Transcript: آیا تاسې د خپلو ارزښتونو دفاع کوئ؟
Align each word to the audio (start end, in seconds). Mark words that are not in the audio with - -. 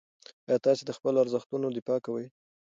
آیا 0.47 0.57
تاسې 0.65 0.83
د 0.85 0.91
خپلو 0.97 1.17
ارزښتونو 1.23 1.65
دفاع 1.77 1.99
کوئ؟ 2.05 2.25